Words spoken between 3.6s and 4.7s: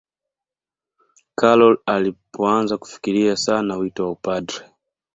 wito wa upadri